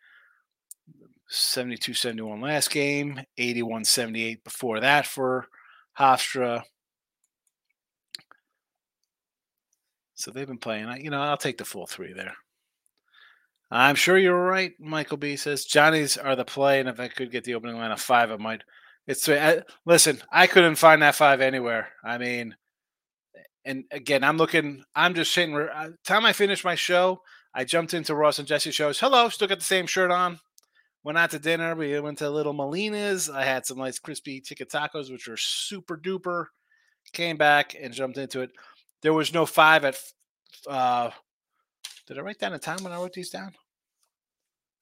[1.29, 5.47] 72 71 last game, 81 78 before that for
[5.97, 6.63] Hofstra.
[10.15, 11.03] So they've been playing.
[11.03, 12.35] You know, I'll take the full three there.
[13.71, 15.63] I'm sure you're right, Michael B says.
[15.63, 18.35] Johnny's are the play, and if I could get the opening line of five, I
[18.35, 18.63] might.
[19.07, 20.21] It's I, listen.
[20.31, 21.89] I couldn't find that five anywhere.
[22.03, 22.55] I mean,
[23.65, 24.83] and again, I'm looking.
[24.95, 25.55] I'm just sitting.
[25.55, 27.21] Uh, time I finished my show,
[27.53, 28.99] I jumped into Ross and Jesse shows.
[28.99, 30.39] Hello, still got the same shirt on.
[31.03, 31.75] Went out to dinner.
[31.75, 33.29] We went to Little Molina's.
[33.29, 36.45] I had some nice crispy chicken tacos, which were super duper.
[37.13, 38.51] Came back and jumped into it.
[39.01, 39.97] There was no five at.
[40.67, 41.09] Uh,
[42.07, 43.53] did I write down a time when I wrote these down?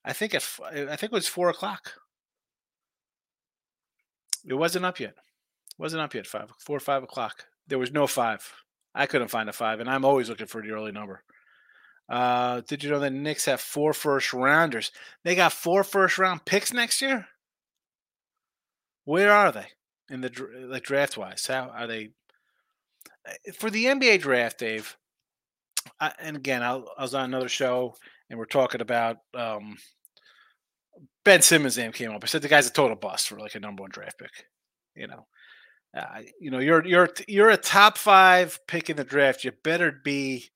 [0.04, 1.94] I think at I think it was four o'clock.
[4.46, 5.12] It wasn't up yet.
[5.12, 6.28] It wasn't up yet.
[6.28, 7.46] Five, four, five o'clock.
[7.68, 8.52] There was no five.
[8.96, 11.24] I couldn't find a five, and I'm always looking for the early number.
[12.10, 14.92] Uh, did you know the Knicks have four first rounders?
[15.24, 17.28] They got four first round picks next year.
[19.06, 19.68] Where are they
[20.10, 21.46] in the like draft wise?
[21.46, 22.10] How are they
[23.28, 24.98] eh, for the NBA draft, Dave?
[26.00, 27.96] I, and again, I, I, was on another show
[28.30, 29.78] and we're talking about um,
[31.24, 32.24] Ben Simmons' name came up.
[32.24, 34.32] I said the guy's a total bust for like a number one draft pick.
[34.96, 35.26] You know,
[35.96, 39.44] uh, you know, you're you're you're a top five pick in the draft.
[39.44, 40.50] You better be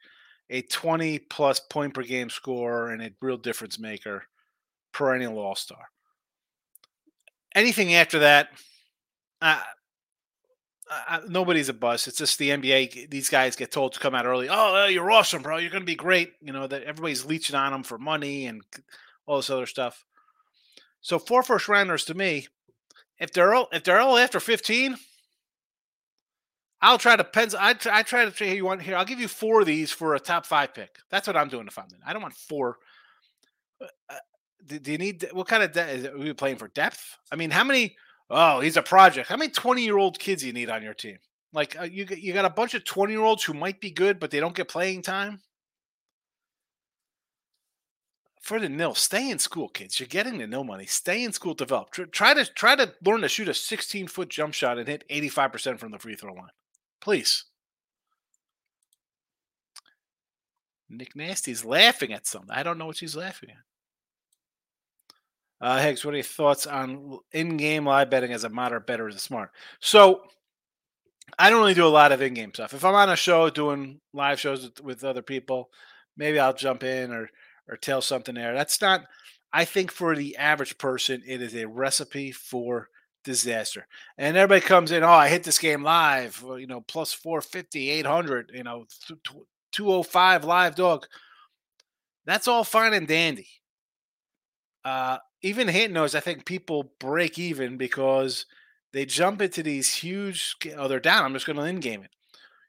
[0.50, 4.24] a 20 plus point per game scorer and a real difference maker,
[4.92, 5.90] perennial all star.
[7.56, 8.50] Anything after that,
[9.42, 9.62] uh,
[11.10, 12.08] uh, nobody's a bust.
[12.08, 13.10] It's just the NBA.
[13.10, 14.48] These guys get told to come out early.
[14.50, 15.58] Oh, you're awesome, bro.
[15.58, 16.34] You're going to be great.
[16.42, 18.62] You know that everybody's leeching on them for money and
[19.26, 20.06] all this other stuff.
[21.02, 22.48] So four first rounders to me,
[23.20, 24.96] if they're all, if they're all after 15,
[26.84, 27.60] I'll try to pencil.
[27.62, 28.98] I, try, I try to say you want here.
[28.98, 30.98] I'll give you four of these for a top five pick.
[31.10, 32.00] That's what I'm doing if I'm in.
[32.06, 32.78] I don't want four.
[33.82, 33.88] Uh,
[34.66, 36.08] do, do, you need what kind of depth?
[36.08, 37.18] Are we playing for depth?
[37.32, 37.96] I mean, how many?
[38.30, 39.30] Oh, he's a project.
[39.30, 41.18] How many 20 year old kids you need on your team?
[41.54, 44.20] Like uh, you, you got a bunch of 20 year olds who might be good,
[44.20, 45.40] but they don't get playing time.
[48.42, 50.02] For the nil, stay in school, kids.
[50.02, 50.86] You're getting the nil money.
[50.86, 51.92] Stay in school, develop.
[51.92, 55.80] Try to try to learn to shoot a 16 foot jump shot and hit 85%
[55.80, 56.50] from the free throw line.
[57.04, 57.44] Please.
[60.90, 62.56] Nick Nasty's laughing at something.
[62.56, 63.58] I don't know what she's laughing at.
[65.68, 69.16] Uh, Higgs, what are your thoughts on in-game live betting as a moderate better as
[69.16, 69.52] a smart?
[69.82, 70.22] So,
[71.38, 72.74] I don't really do a lot of in-game stuff.
[72.74, 75.72] If I'm on a show doing live shows with, with other people,
[76.16, 77.30] maybe I'll jump in or
[77.68, 78.54] or tell something there.
[78.54, 79.06] That's not.
[79.52, 82.90] I think for the average person, it is a recipe for
[83.24, 83.88] disaster.
[84.18, 88.52] And everybody comes in, oh, I hit this game live, you know, plus 450, 800,
[88.54, 88.86] you know,
[89.72, 91.06] 205 live dog.
[92.26, 93.48] That's all fine and dandy.
[94.86, 98.46] Uh, even hitting those, I think people break even because
[98.92, 101.26] they jump into these huge, oh, they're down.
[101.26, 102.12] I'm just going to in game it.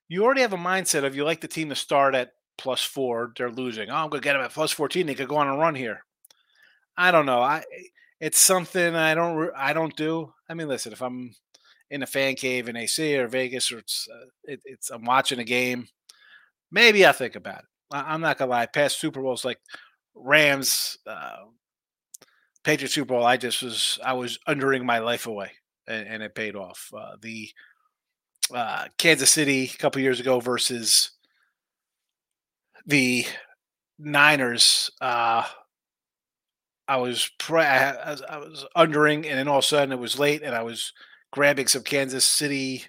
[0.08, 3.32] You already have a mindset of you like the team to start at plus four,
[3.36, 3.90] they're losing.
[3.90, 5.06] Oh, I'm going to get them at plus 14.
[5.06, 6.04] They could go on a run here.
[6.96, 7.40] I don't know.
[7.40, 7.64] I
[8.20, 10.32] it's something I don't I don't do.
[10.48, 11.34] I mean, listen, if I'm
[11.90, 15.38] in a fan cave in AC or Vegas or it's uh, it, it's I'm watching
[15.38, 15.86] a game,
[16.70, 17.64] maybe I think about it.
[17.92, 18.66] I, am not gonna lie.
[18.66, 19.58] Past Super Bowls like
[20.14, 21.44] Rams, uh,
[22.62, 25.52] Patriots Super Bowl, I just was I was undering my life away,
[25.86, 26.90] and, and it paid off.
[26.96, 27.48] Uh, the
[28.52, 31.12] uh, Kansas City a couple years ago versus
[32.86, 33.24] the
[33.98, 34.90] Niners.
[35.00, 35.44] Uh,
[36.86, 39.98] I was pre- I, was, I was undering, and then all of a sudden it
[39.98, 40.92] was late, and I was
[41.32, 42.84] grabbing some Kansas City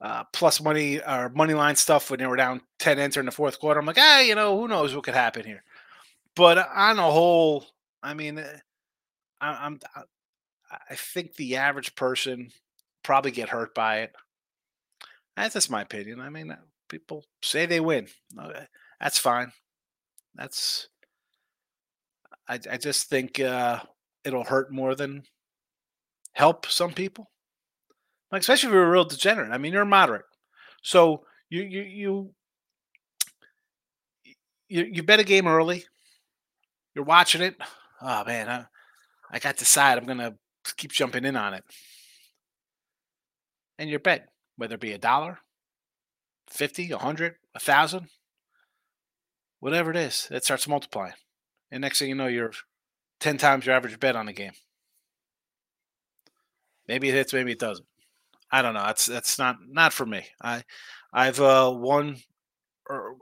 [0.00, 3.32] uh, plus money or money line stuff when they were down ten enter in the
[3.32, 3.80] fourth quarter.
[3.80, 5.64] I'm like, ah, you know, who knows what could happen here.
[6.36, 7.66] But on a whole,
[8.02, 8.58] I mean, eh,
[9.40, 9.80] I, I'm
[10.90, 12.50] I think the average person
[13.02, 14.12] probably get hurt by it.
[15.36, 16.20] That's just my opinion.
[16.20, 16.56] I mean,
[16.88, 18.08] people say they win.
[19.00, 19.52] That's fine.
[20.34, 20.88] That's
[22.50, 23.78] I, I just think uh,
[24.24, 25.22] it'll hurt more than
[26.32, 27.30] help some people.
[28.32, 29.52] Like especially if you're a real degenerate.
[29.52, 30.24] I mean, you're moderate,
[30.82, 32.34] so you you you
[34.68, 35.84] you, you bet a game early.
[36.94, 37.56] You're watching it.
[38.02, 38.64] Oh man, I,
[39.30, 39.96] I got the side.
[39.96, 40.34] I'm gonna
[40.76, 41.64] keep jumping in on it.
[43.78, 45.38] And your bet, whether it be a dollar,
[46.48, 48.08] fifty, a hundred, a thousand,
[49.60, 51.14] whatever it is, it starts multiplying.
[51.70, 52.52] And next thing you know, you're
[53.20, 54.52] ten times your average bet on the game.
[56.88, 57.86] Maybe it hits, maybe it doesn't.
[58.50, 58.84] I don't know.
[58.84, 60.26] That's that's not not for me.
[60.42, 60.64] I
[61.12, 62.16] I've uh, won
[62.88, 63.16] or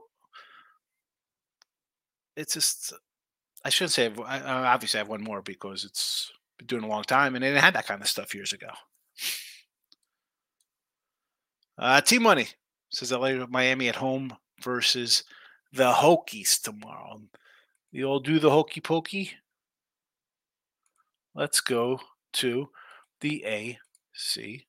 [2.36, 2.94] it's just
[3.64, 7.34] I shouldn't say I've, obviously I've won more because it's been doing a long time
[7.34, 8.68] and it had that kind of stuff years ago.
[11.76, 12.48] Uh, T Money
[12.90, 15.24] says LA Miami at home versus
[15.72, 17.20] the Hokies tomorrow.
[17.98, 19.32] You'll do the hokey pokey.
[21.34, 21.98] Let's go
[22.34, 22.68] to
[23.20, 24.68] the ACC.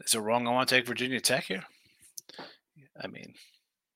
[0.00, 0.48] Is it wrong?
[0.48, 1.64] I want to take Virginia Tech here.
[2.98, 3.34] I mean,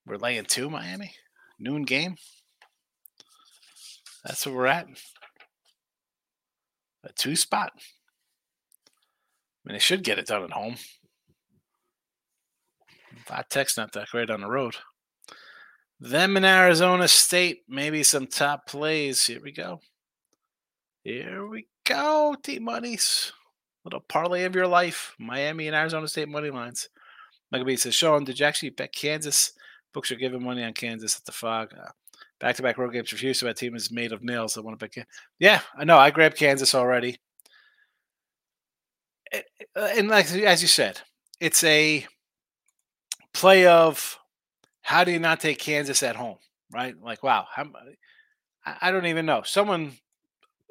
[0.05, 1.11] we're laying two Miami
[1.57, 2.17] noon game.
[4.23, 4.85] That's where we're at.
[7.03, 7.71] A two spot.
[7.75, 7.79] I
[9.65, 10.75] mean, they should get it done at home.
[13.25, 14.75] Five Tech's not that great on the road.
[15.99, 19.25] Them in Arizona State, maybe some top plays.
[19.25, 19.79] Here we go.
[21.03, 23.31] Here we go, Team Monies.
[23.85, 25.15] Little parlay of your life.
[25.19, 26.89] Miami and Arizona State money lines.
[27.51, 29.53] Michael B says, Sean, did you actually bet Kansas?
[29.93, 31.73] Books are giving money on Kansas at the Phog.
[32.39, 33.47] Back to back road games for Houston.
[33.47, 34.57] That team is made of nails.
[34.57, 35.05] I want to bet.
[35.39, 35.97] Yeah, I know.
[35.97, 37.17] I grabbed Kansas already.
[39.31, 39.41] Eh,
[39.75, 40.99] eh, and like as you said,
[41.39, 42.05] it's a
[43.33, 44.19] play of
[44.81, 46.37] how do you not take Kansas at home,
[46.71, 46.95] right?
[47.01, 47.65] Like, wow, how,
[48.65, 49.41] I don't even know.
[49.43, 49.93] Someone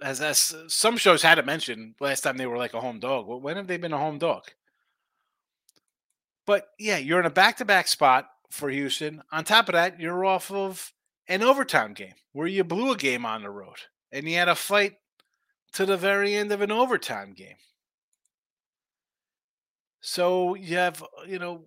[0.03, 3.27] as, as some shows had it mentioned last time they were like a home dog.
[3.27, 4.45] When have they been a home dog?
[6.47, 9.23] But yeah, you're in a back to back spot for Houston.
[9.31, 10.93] On top of that, you're off of
[11.29, 13.77] an overtime game where you blew a game on the road
[14.11, 14.95] and you had a fight
[15.73, 17.57] to the very end of an overtime game.
[20.01, 21.67] So you have, uh, you know,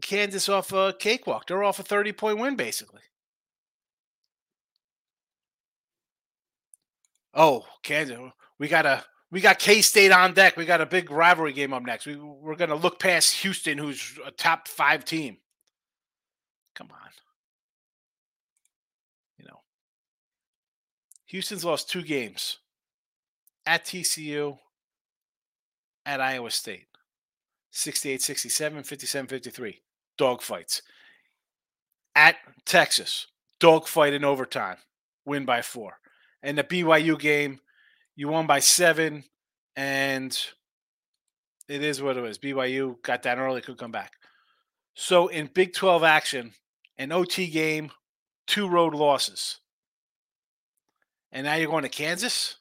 [0.00, 1.46] Kansas off a cakewalk.
[1.46, 3.00] They're off a 30 point win, basically.
[7.34, 8.18] Oh, Kansas,
[8.58, 10.56] we got a we got K State on deck.
[10.56, 12.06] We got a big rivalry game up next.
[12.06, 15.36] We, we're to look past Houston, who's a top five team.
[16.74, 17.10] Come on.
[19.38, 19.60] You know,
[21.26, 22.58] Houston's lost two games
[23.64, 24.58] at TCU,
[26.04, 26.89] at Iowa State
[27.70, 29.80] 68 67, 57 53.
[30.18, 30.82] Dogfights.
[32.14, 33.28] At Texas,
[33.60, 34.76] dogfight in overtime,
[35.24, 35.98] win by four.
[36.42, 37.60] And the BYU game,
[38.16, 39.24] you won by seven,
[39.76, 40.36] and
[41.68, 42.38] it is what it is.
[42.38, 44.14] BYU got down early, could come back.
[44.94, 46.52] So in Big 12 action,
[46.98, 47.90] an OT game,
[48.46, 49.60] two road losses.
[51.32, 52.56] And now you're going to Kansas?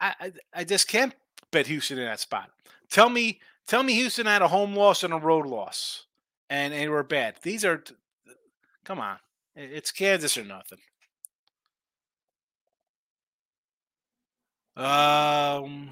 [0.00, 1.14] I, I, I just can't
[1.50, 2.50] bet Houston in that spot.
[2.90, 6.06] Tell me, tell me Houston had a home loss and a road loss,
[6.48, 7.36] and, they were bad.
[7.42, 7.82] These are,
[8.84, 9.18] come on,
[9.54, 10.78] it's Kansas or nothing.
[14.76, 15.90] Um,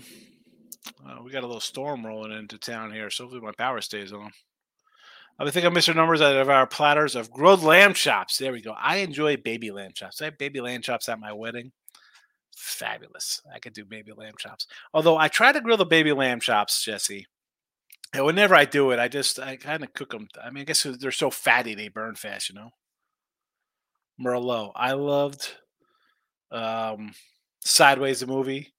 [1.04, 4.12] uh, we got a little storm rolling into town here, so hopefully my power stays
[4.12, 4.30] on.
[5.38, 8.38] I think I'm missing numbers out of our platters of grilled lamb chops.
[8.38, 8.74] There we go.
[8.78, 10.22] I enjoy baby lamb chops.
[10.22, 11.72] I have baby lamb chops at my wedding.
[12.56, 13.42] Fabulous.
[13.54, 14.66] I could do baby lamb chops.
[14.94, 17.26] Although I try to grill the baby lamb chops, Jesse.
[18.14, 20.26] And whenever I do it, I just I kind of cook them.
[20.42, 22.70] I mean, I guess they're so fatty they burn fast, you know.
[24.20, 24.72] Merlot.
[24.74, 25.52] I loved
[26.50, 27.12] um
[27.60, 28.72] Sideways the movie.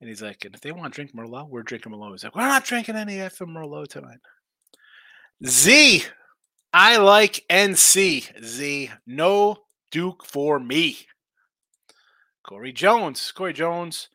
[0.00, 2.12] And he's like, and if they want to drink Merlot, we're drinking Merlot.
[2.12, 4.18] He's like, we're not drinking any effing Merlot tonight.
[5.46, 6.04] Z,
[6.72, 8.42] I like NC.
[8.42, 9.58] Z, no
[9.90, 11.06] Duke for me.
[12.50, 13.32] Corey Jones.
[13.32, 14.08] Corey Jones,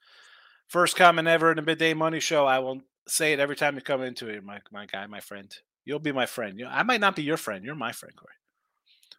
[0.68, 2.46] first comment ever in the midday money show.
[2.46, 5.52] I will say it every time you come into it, my, my guy, my friend.
[5.86, 6.60] You'll be my friend.
[6.60, 7.66] You, I might not be your friend.
[7.66, 8.34] You're my friend, Corey.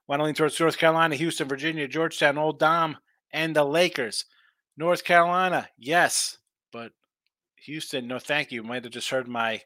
[0.06, 2.98] Want to lean towards North Carolina, Houston, Virginia, Georgetown, Old Dom,
[3.32, 4.26] and the Lakers.
[4.76, 6.38] North Carolina, yes
[6.76, 6.92] but
[7.64, 8.62] Houston, no, thank you.
[8.62, 9.62] Might have just heard my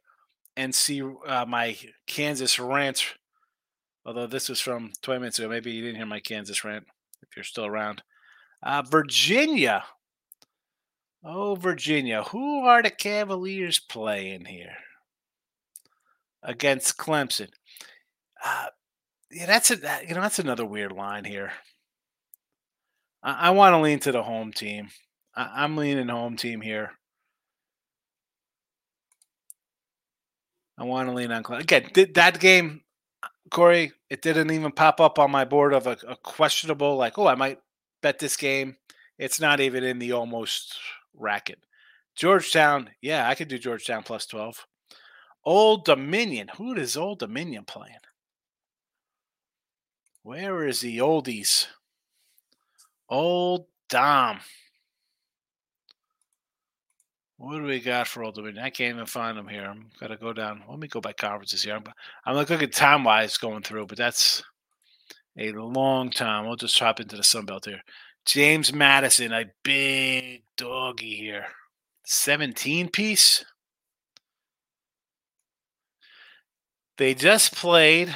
[0.57, 3.05] NC, uh, my Kansas rant.
[4.07, 6.85] Although this was from 20 minutes ago, maybe you didn't hear my Kansas rant
[7.23, 8.05] if you're still around.
[8.63, 9.85] Uh, Virginia.
[11.25, 12.23] Oh, Virginia.
[12.25, 14.77] Who are the Cavaliers playing here?
[16.43, 17.51] Against Clemson.
[18.43, 18.67] Uh,
[19.31, 21.53] yeah, that's a that, you know that's another weird line here.
[23.23, 24.89] I, I want to lean to the home team.
[25.37, 26.93] I, I'm leaning home team here.
[30.79, 31.91] I want to lean on Cle- again.
[31.93, 32.81] Did that game,
[33.51, 33.93] Corey?
[34.09, 36.97] It didn't even pop up on my board of a, a questionable.
[36.97, 37.59] Like, oh, I might
[38.03, 38.77] bet this game.
[39.19, 40.79] It's not even in the almost
[41.15, 41.59] racket.
[42.17, 44.67] Georgetown, yeah, I could do Georgetown plus twelve.
[45.45, 47.95] Old Dominion, who is Old Dominion playing?
[50.23, 51.67] Where is the oldies?
[53.09, 54.41] Old Dom.
[57.39, 58.63] What do we got for Old Dominion?
[58.63, 59.65] I can't even find them here.
[59.65, 60.63] I'm gonna go down.
[60.69, 61.75] Let me go by conferences here.
[61.75, 61.85] I'm,
[62.27, 64.43] I'm looking at time wise going through, but that's
[65.39, 66.47] a long time.
[66.47, 67.83] We'll just hop into the Sun Belt here.
[68.27, 71.47] James Madison, a big doggy here.
[72.05, 73.45] 17 piece.
[76.99, 78.15] They just played,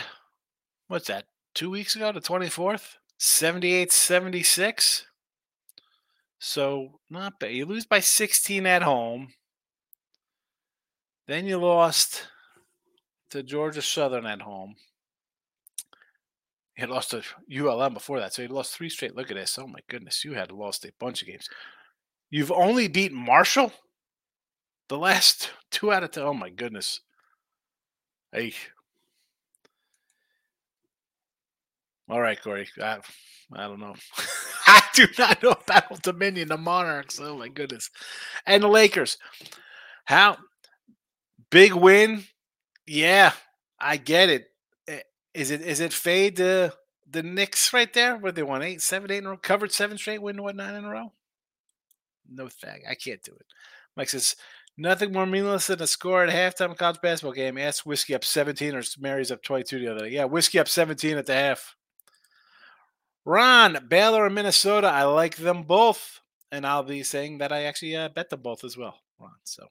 [0.89, 1.25] what's that,
[1.55, 2.97] two weeks ago, the 24th?
[3.19, 5.07] 78 76.
[6.39, 7.53] So not bad.
[7.53, 9.29] You lose by 16 at home.
[11.27, 12.29] Then you lost
[13.31, 14.75] to Georgia Southern at home.
[16.77, 18.35] You had lost to ULM before that.
[18.35, 19.15] So he lost three straight.
[19.15, 19.59] Look at this.
[19.59, 20.25] Oh my goodness.
[20.25, 21.49] You had lost a bunch of games.
[22.31, 23.73] You've only beaten Marshall
[24.89, 26.25] the last two out of ten.
[26.25, 27.01] Oh my goodness.
[28.33, 28.55] Hey.
[32.09, 32.69] All right, Corey.
[32.83, 32.99] I,
[33.53, 33.95] I don't know.
[34.67, 37.21] I do not know about Dominion, the Monarchs.
[37.23, 37.89] Oh my goodness.
[38.47, 39.17] And the Lakers.
[40.05, 40.37] How
[41.51, 42.25] big win?
[42.87, 43.33] Yeah,
[43.81, 44.47] I get it.
[45.35, 46.75] Is it is it fade the
[47.11, 48.17] the Knicks right there?
[48.17, 50.75] Where they won eight, seven, eight in a row, covered seven straight, win what nine
[50.75, 51.13] in a row?
[52.31, 52.83] No thing.
[52.89, 53.47] I can't do it.
[53.97, 54.37] Mike says
[54.77, 57.59] nothing more meaningless than a score at halftime college basketball game.
[57.59, 60.15] Ask Whiskey up 17 or Mary's up 22 the other day.
[60.15, 61.77] Yeah, Whiskey up 17 at the half.
[63.25, 64.89] Ron, Baylor and Minnesota.
[64.89, 66.21] I like them both.
[66.53, 69.33] And I'll be saying that I actually uh, bet them both as well, Ron.
[69.45, 69.67] So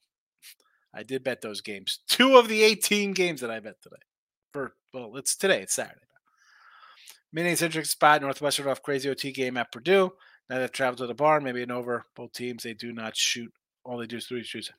[0.93, 1.99] I did bet those games.
[2.07, 3.95] Two of the 18 games that I bet today.
[4.53, 5.99] For well, it's today, it's Saturday.
[7.31, 10.11] Mini centric spot, Northwestern off crazy OT game at Purdue.
[10.49, 12.05] Now they've traveled to the barn, maybe an over.
[12.15, 13.51] Both teams, they do not shoot.
[13.83, 14.71] All they do is three shoots.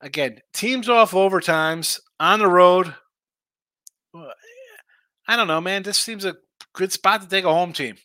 [0.00, 2.94] Again, teams off overtimes on the road.
[5.26, 5.82] I don't know, man.
[5.82, 6.36] This seems a
[6.72, 7.96] good spot to take a home team.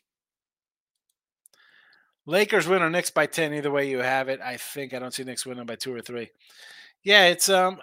[2.25, 3.53] Lakers win or Knicks by 10.
[3.53, 4.39] Either way you have it.
[4.41, 6.29] I think I don't see Knicks winning by two or three.
[7.03, 7.79] Yeah, it's um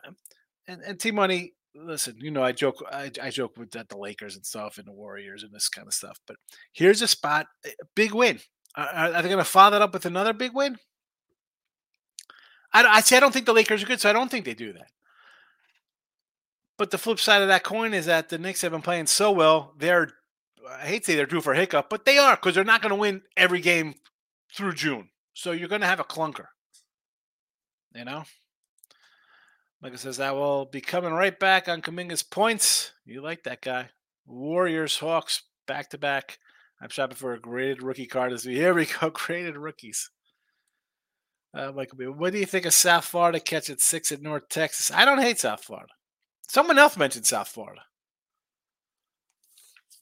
[0.67, 3.99] and, and T Money, listen, you know, I joke I, I joke with that the
[3.99, 6.19] Lakers and stuff and the Warriors and this kind of stuff.
[6.27, 6.37] But
[6.73, 8.41] here's a spot, a big win.
[8.77, 10.79] Are, are they gonna follow that up with another big win?
[12.73, 14.55] I, I say I don't think the Lakers are good, so I don't think they
[14.55, 14.89] do that.
[16.77, 19.31] But the flip side of that coin is that the Knicks have been playing so
[19.31, 19.75] well.
[19.79, 20.11] They're,
[20.69, 22.83] I hate to say they're due for a hiccup, but they are because they're not
[22.83, 23.95] going to win every game
[24.57, 25.11] through June.
[25.35, 26.47] So you're going to have a clunker.
[27.95, 28.25] You know?
[29.85, 32.93] Like it says, I will be coming right back on Kuminga's points.
[33.05, 33.91] You like that guy.
[34.25, 36.39] Warriors, Hawks, back to back.
[36.81, 38.57] I'm shopping for a graded rookie card this week.
[38.57, 40.11] Here we go, graded rookies.
[41.53, 42.07] Uh, Michael B.
[42.07, 44.91] What do you think of South Florida catching six at North Texas?
[44.91, 45.93] I don't hate South Florida.
[46.49, 47.83] Someone else mentioned South Florida.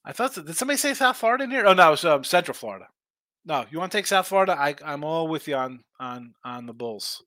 [0.04, 1.66] I thought did somebody say South Florida in here?
[1.66, 2.86] Oh no, it was um, Central Florida.
[3.44, 4.56] No, you want to take South Florida?
[4.56, 7.24] I, I'm all with you on on on the Bulls.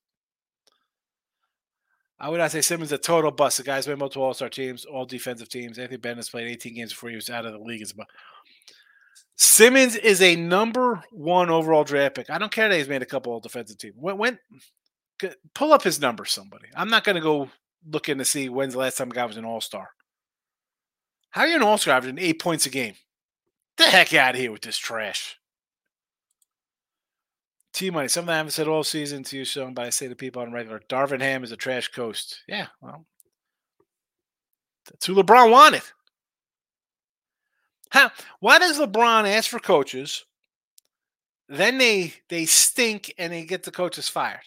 [2.20, 3.58] I would not say Simmons is a total bust.
[3.58, 5.78] The guy's made multiple All Star teams, all defensive teams.
[5.78, 7.82] Anthony Bennett has played 18 games before he was out of the league.
[7.82, 7.94] As.
[9.36, 12.30] Simmons is a number one overall draft pick.
[12.30, 13.96] I don't care that he's made a couple of defensive teams.
[13.98, 14.40] When, when
[15.54, 16.68] pull up his number, somebody.
[16.76, 17.50] I'm not going to go
[17.88, 19.90] looking to see when's the last time a guy was an All Star.
[21.32, 22.96] How are you an All Star averaging eight points a game?
[23.78, 25.38] The heck out of here with this trash.
[27.76, 28.08] T money.
[28.08, 30.54] Something I haven't said all season to you, Sean, but I say to people on
[30.54, 30.82] regular.
[30.90, 32.42] Darvin Ham is a trash coast.
[32.48, 33.06] Yeah, well,
[34.90, 35.82] that's who LeBron wanted.
[37.90, 38.12] How?
[38.40, 40.26] Why does LeBron ask for coaches?
[41.50, 44.40] Then they they stink and they get the coaches fired.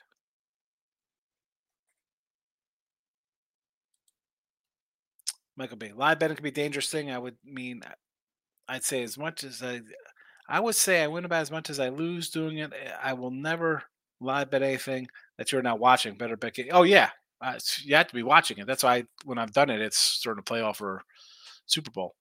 [5.54, 5.92] Michael B.
[5.94, 7.10] Live betting could be a dangerous thing.
[7.10, 7.82] I would mean,
[8.68, 9.80] I'd say as much as I,
[10.48, 12.72] I would say I win about as much as I lose doing it.
[12.72, 13.82] eh, I will never
[14.20, 16.14] live bet anything that you're not watching.
[16.14, 16.58] Better bet.
[16.72, 18.66] Oh yeah, uh, you have to be watching it.
[18.66, 21.02] That's why when I've done it, it's starting to play off for
[21.66, 22.14] Super Bowl.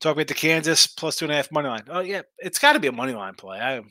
[0.00, 1.84] Talk about the Kansas plus two and a half money line.
[1.88, 3.60] Oh yeah, it's got to be a money line play.
[3.60, 3.82] I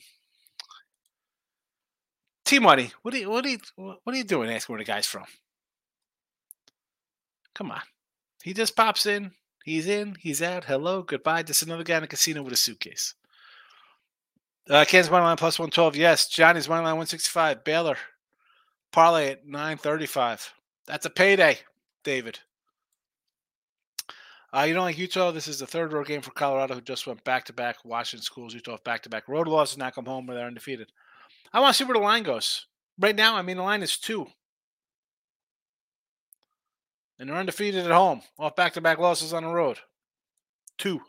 [2.46, 2.92] T money.
[3.04, 4.50] What are you what are you what are you doing?
[4.50, 5.26] Asking where the guy's from?
[7.56, 7.82] Come on,
[8.44, 9.32] he just pops in.
[9.64, 10.66] He's in, he's out.
[10.66, 11.44] Hello, goodbye.
[11.44, 13.14] Just another guy in a casino with a suitcase.
[14.70, 15.96] Uh, Kansas money line plus 112.
[15.96, 16.28] Yes.
[16.28, 17.64] Johnny's money line 165.
[17.64, 17.98] Baylor.
[18.92, 20.54] Parlay at 935.
[20.88, 21.58] That's a payday,
[22.04, 22.40] David.
[24.56, 25.32] Uh, you don't like Utah?
[25.32, 27.78] This is the third road game for Colorado, who just went back to back.
[27.86, 30.92] Washington schools, Utah back to back road losses, now come home where they're undefeated.
[31.54, 32.66] I want to see where the line goes.
[32.98, 34.26] Right now, I mean, the line is two.
[37.20, 39.78] And they're undefeated at home, off back to back losses on the road.
[40.80, 41.00] Two.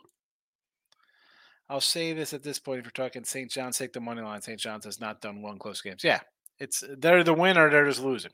[1.71, 3.49] I'll say this at this point if you're talking St.
[3.49, 4.41] John's, take the money line.
[4.41, 4.59] St.
[4.59, 6.03] John's has not done one close games.
[6.03, 6.19] Yeah,
[6.59, 8.31] it's they're the winner, they're just losing.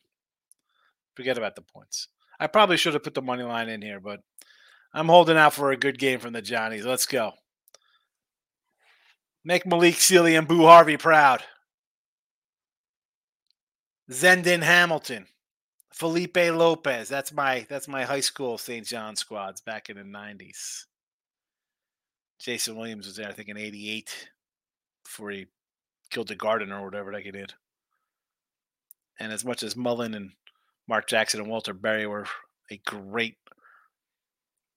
[1.13, 2.07] Forget about the points.
[2.39, 4.21] I probably should have put the money line in here, but
[4.91, 6.83] I'm holding out for a good game from the Johnnies.
[6.83, 7.33] Let's go.
[9.45, 11.43] Make Malik Sealy and Boo Harvey proud.
[14.09, 15.27] Zendon Hamilton,
[15.93, 17.07] Felipe Lopez.
[17.07, 18.85] That's my that's my high school St.
[18.85, 20.85] John squads back in the '90s.
[22.39, 24.29] Jayson Williams was there, I think, in '88
[25.03, 25.47] before he
[26.09, 27.53] killed the garden or whatever that he did.
[29.19, 30.31] And as much as Mullin and
[30.87, 32.27] Mark Jackson and Walter Berry were
[32.69, 33.37] a great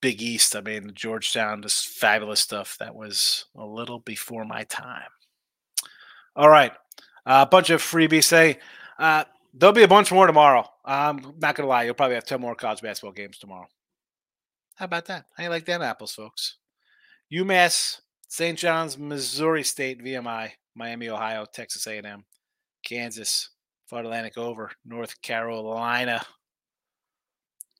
[0.01, 2.77] Big East, I mean, Georgetown, just fabulous stuff.
[2.81, 5.11] That was a little before my time.
[6.35, 6.73] All right.
[7.27, 8.59] A uh, bunch of freebies say
[8.99, 10.67] uh, there'll be a bunch more tomorrow.
[10.85, 11.83] I'm not going to lie.
[11.83, 13.69] You'll probably have 10 more college basketball games tomorrow.
[14.77, 15.27] How about that?
[15.37, 16.57] How you like them apples, folks?
[17.33, 18.59] UMass, St.
[18.59, 22.25] John's, Missouri State, VMI, Miami, Ohio, Texas A&M,
[22.85, 23.51] Kansas,
[23.87, 26.23] Florida Atlantic over, North Carolina.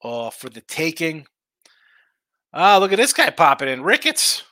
[0.03, 1.27] All for the taking.
[2.53, 3.83] Ah, look at this guy popping in.
[3.83, 4.43] Ricketts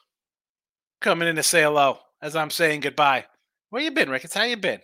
[1.01, 3.27] coming in to say hello as I'm saying goodbye.
[3.71, 4.35] Where you been, Ricketts?
[4.35, 4.81] How you been?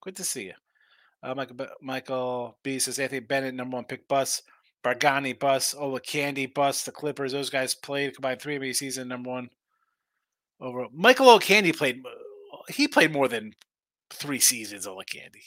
[0.00, 0.54] Good to see you.
[1.22, 4.42] Uh, Michael, Michael B says Anthony Bennett, number one pick bus.
[4.84, 5.74] Bargnani bus.
[5.74, 6.84] Olowokandi bus.
[6.84, 7.32] The Clippers.
[7.32, 9.08] Those guys played combined three NBA season.
[9.08, 9.50] Number one.
[10.60, 12.02] Over Michael Olowokandi played.
[12.68, 13.54] He played more than
[14.10, 14.86] three seasons.
[14.86, 15.42] Olowokandi.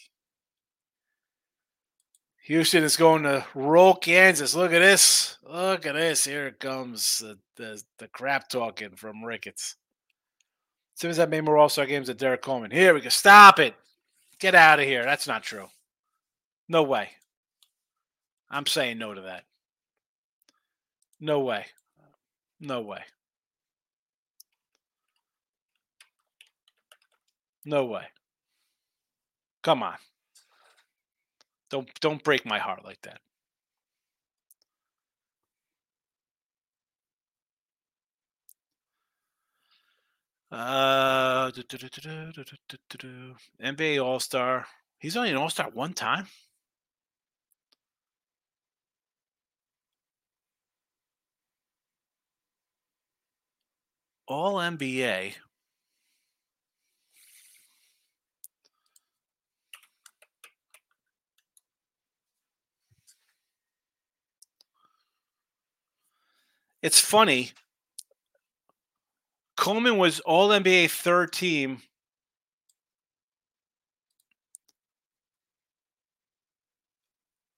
[2.45, 4.53] Houston is going to roll Kansas.
[4.53, 5.37] Look at this.
[5.43, 6.25] Look at this.
[6.25, 7.17] Here comes.
[7.17, 9.77] The, the, the crap talking from Ricketts.
[10.93, 12.69] Simmons have made more All Star games than Derrick Coleman.
[12.69, 13.09] Here we go.
[13.09, 13.73] Stop it.
[14.39, 15.03] Get out of here.
[15.03, 15.67] That's not true.
[16.69, 17.09] No way.
[18.55, 19.43] I'm saying no to that.
[21.19, 21.65] No way.
[22.61, 23.01] No way.
[27.65, 28.03] No way.
[29.61, 29.95] Come on.
[31.69, 33.19] Don't don't break my heart like that.
[40.49, 41.51] Uh,
[43.61, 44.65] NBA All Star.
[44.99, 46.27] He's only an All Star one time.
[54.27, 55.35] All NBA.
[66.81, 67.51] It's funny.
[69.57, 71.81] Coleman was All NBA third team.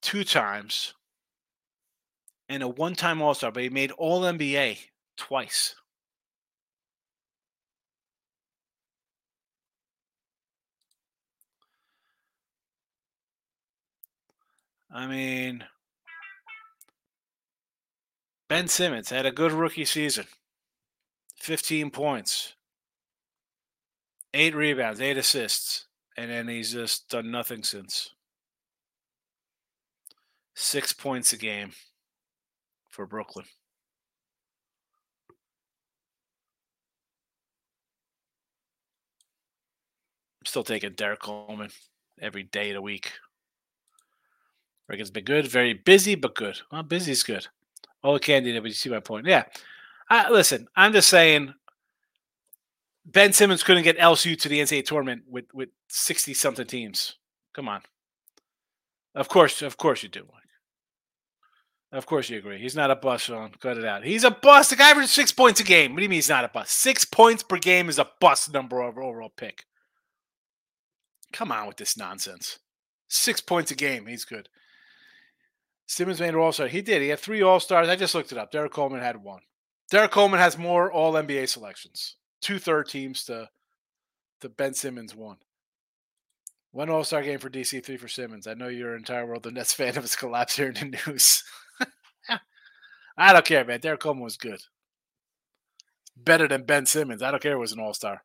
[0.02, 0.94] Two times
[2.50, 4.78] and a one time All Star, but he made All NBA
[5.18, 5.76] twice.
[14.92, 15.66] I mean,
[18.48, 20.26] Ben Simmons had a good rookie season
[21.36, 22.54] 15 points,
[24.34, 28.14] eight rebounds, eight assists, and then he's just done nothing since.
[30.56, 31.72] Six points a game
[32.90, 33.46] for Brooklyn.
[40.42, 41.70] I'm still taking Derrick Coleman
[42.20, 43.12] every day of the week.
[44.88, 46.60] Rick's been good, very busy, but good.
[46.72, 47.48] Well, busy's good.
[48.04, 49.28] Oh, candy, but you see my point.
[49.28, 49.44] Yeah.
[50.10, 51.54] Uh, listen, I'm just saying
[53.06, 57.16] Ben Simmons couldn't get LSU to the NCAA tournament with with 60 something teams.
[57.54, 57.82] Come on.
[59.14, 60.28] Of course, of course you do.
[61.92, 62.60] Of course you agree.
[62.60, 63.52] He's not a bust, Sean.
[63.62, 64.04] Cut it out.
[64.04, 64.72] He's a bust.
[64.72, 65.94] The guy averages six points a game.
[65.94, 66.72] What do you mean he's not a bust?
[66.72, 69.66] Six points per game is a bust number over overall pick.
[71.32, 72.60] Come on with this nonsense.
[73.08, 74.06] Six points a game.
[74.06, 74.50] He's good.
[75.88, 76.68] Simmons made an All Star.
[76.68, 77.02] He did.
[77.02, 77.88] He had three All Stars.
[77.88, 78.52] I just looked it up.
[78.52, 79.42] Derrick Coleman had one.
[79.90, 82.18] Derrick Coleman has more All NBA selections.
[82.42, 83.50] Two third teams to
[84.42, 85.38] to Ben Simmons one.
[86.72, 88.48] One All Star game for DC, three for Simmons.
[88.48, 91.44] I know your entire world the Nets fan of his collapse here in the news.
[93.18, 93.80] I don't care, man.
[93.80, 94.60] Derrick Coleman was good.
[96.18, 97.24] Better than Ben Simmons.
[97.24, 97.54] I don't care.
[97.54, 98.24] It was an all star,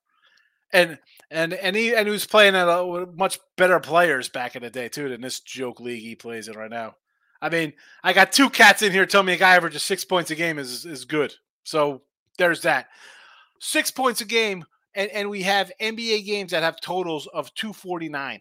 [0.72, 0.98] and
[1.30, 4.70] and and he and he was playing at a, much better players back in the
[4.70, 6.96] day too than this joke league he plays in right now.
[7.42, 7.72] I mean,
[8.04, 10.58] I got two cats in here telling me a guy averages six points a game
[10.58, 11.34] is is good.
[11.64, 12.02] So
[12.38, 12.86] there's that.
[13.60, 14.64] Six points a game,
[14.94, 18.40] and, and we have NBA games that have totals of 249.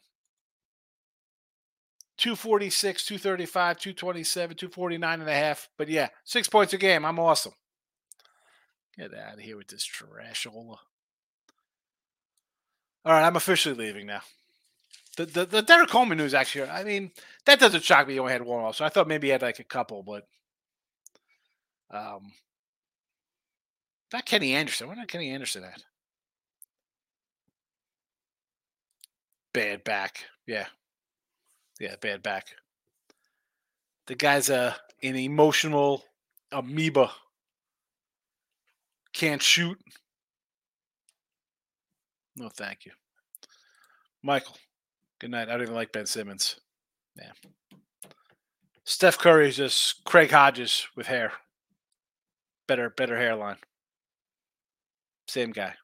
[2.17, 5.69] 246, 235, 227, 249 and a half.
[5.77, 7.03] But yeah, six points a game.
[7.03, 7.53] I'm awesome.
[8.95, 10.77] Get out of here with this trashola.
[13.03, 14.21] All right, I'm officially leaving now.
[15.17, 17.11] The the, the Derrick Coleman news actually, I mean,
[17.45, 18.13] that doesn't shock me.
[18.13, 18.85] He only had one also.
[18.85, 20.27] I thought maybe he had like a couple, but
[21.91, 22.31] um
[24.13, 24.87] not Kenny Anderson.
[24.87, 25.83] What did Kenny Anderson at?
[29.53, 30.25] Bad back.
[30.47, 30.67] Yeah.
[31.79, 32.47] Yeah, bad back.
[34.07, 36.03] The guy's a an emotional
[36.51, 37.11] amoeba.
[39.13, 39.77] Can't shoot.
[42.35, 42.91] No, thank you.
[44.23, 44.57] Michael.
[45.21, 45.49] Good night.
[45.49, 46.59] I don't even like Ben Simmons.
[47.15, 47.31] Yeah.
[48.85, 51.33] Steph Curry is just Craig Hodges with hair.
[52.67, 53.57] Better, better hairline.
[55.27, 55.75] Same guy.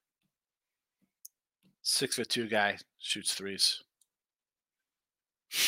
[1.84, 3.84] Six foot two guy shoots threes.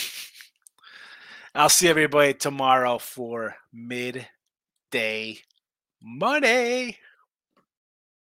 [1.53, 5.37] I'll see everybody tomorrow for midday
[6.01, 6.97] money.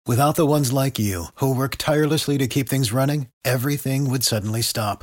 [0.07, 4.62] Without the ones like you, who work tirelessly to keep things running, everything would suddenly
[4.62, 5.03] stop.